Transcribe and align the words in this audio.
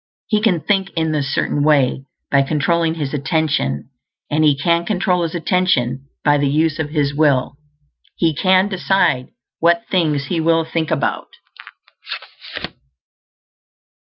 He 0.25 0.41
can 0.41 0.61
think 0.61 0.89
in 0.95 1.11
this 1.11 1.31
Certain 1.31 1.61
Way 1.63 2.05
by 2.31 2.41
controlling 2.41 2.95
his 2.95 3.13
attention, 3.13 3.91
and 4.31 4.43
he 4.43 4.57
can 4.57 4.83
control 4.83 5.21
his 5.21 5.35
attention 5.35 6.07
by 6.25 6.39
the 6.39 6.47
use 6.49 6.79
of 6.79 6.89
his 6.89 7.13
will. 7.13 7.53
He 8.15 8.33
can 8.33 8.67
decide 8.67 9.27
what 9.59 9.83
things 9.91 10.25
he 10.25 10.39
will 10.39 10.65
think 10.65 10.89
about. 10.89 11.27